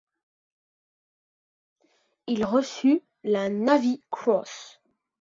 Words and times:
Il 2.25 2.43
reçut 2.43 3.03
la 3.23 3.49
Navy 3.49 4.01
Cross. 4.09 4.81